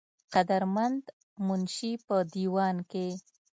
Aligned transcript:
قدر 0.33 0.61
مند 0.75 1.03
منشي 1.47 1.91
پۀ 2.05 2.17
دېوان 2.33 2.75
کښې 2.91 3.07